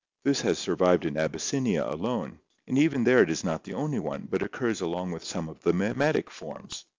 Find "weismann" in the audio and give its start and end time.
6.85-6.89